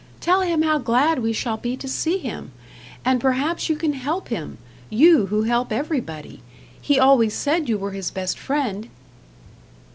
[0.19, 2.51] Tell him how glad we shall be to see him.
[3.05, 4.57] And perhaps you can help him:
[4.89, 6.41] you who help everybody.
[6.81, 8.89] He always said you were his best friend."